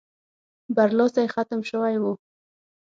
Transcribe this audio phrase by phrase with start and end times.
[0.75, 2.13] برلاسی ختم شوی وو.